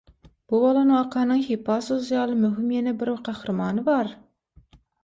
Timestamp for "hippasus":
1.49-2.09